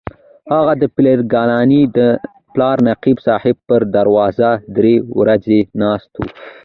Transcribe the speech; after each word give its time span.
هغه 0.53 0.73
د 0.81 0.83
پیر 0.95 1.19
ګیلاني 1.33 1.81
د 1.97 1.99
پلار 2.53 2.77
نقیب 2.89 3.17
صاحب 3.27 3.57
پر 3.67 3.81
دروازه 3.95 4.49
درې 4.77 4.95
ورځې 5.17 5.59
ناست 5.81 6.11
و. 6.15 6.21